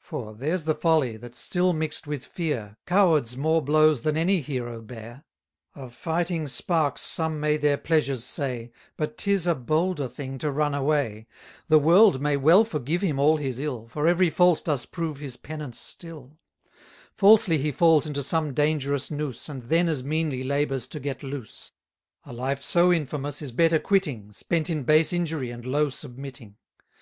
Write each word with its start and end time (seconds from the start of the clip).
For, 0.00 0.32
there's 0.32 0.64
the 0.64 0.74
folly 0.74 1.18
that's 1.18 1.38
still 1.38 1.74
mix'd 1.74 2.06
with 2.06 2.24
fear, 2.24 2.78
Cowards 2.86 3.36
more 3.36 3.60
blows 3.60 4.00
than 4.00 4.16
any 4.16 4.40
hero 4.40 4.80
bear; 4.80 5.24
Of 5.74 5.92
fighting 5.92 6.46
sparks 6.46 7.02
some 7.02 7.38
may 7.38 7.58
their 7.58 7.76
pleasures 7.76 8.24
say, 8.24 8.72
But 8.96 9.18
'tis 9.18 9.46
a 9.46 9.54
bolder 9.54 10.08
thing 10.08 10.38
to 10.38 10.50
run 10.50 10.74
away: 10.74 11.26
The 11.66 11.78
world 11.78 12.18
may 12.18 12.34
well 12.38 12.64
forgive 12.64 13.02
him 13.02 13.18
all 13.18 13.36
his 13.36 13.58
ill, 13.58 13.88
For 13.88 14.06
every 14.08 14.30
fault 14.30 14.64
does 14.64 14.86
prove 14.86 15.18
his 15.18 15.36
penance 15.36 15.78
still: 15.78 16.38
Falsely 17.12 17.58
he 17.58 17.70
falls 17.70 18.06
into 18.06 18.22
some 18.22 18.54
dangerous 18.54 19.10
noose, 19.10 19.44
250 19.44 19.50
And 19.52 19.62
then 19.68 19.90
as 19.92 20.02
meanly 20.02 20.42
labours 20.42 20.86
to 20.86 20.98
get 20.98 21.22
loose; 21.22 21.72
A 22.24 22.32
life 22.32 22.62
so 22.62 22.90
infamous 22.90 23.42
is 23.42 23.52
better 23.52 23.78
quitting, 23.78 24.32
Spent 24.32 24.70
in 24.70 24.84
base 24.84 25.12
injury 25.12 25.50
and 25.50 25.66
low 25.66 25.90
submitting. 25.90 26.56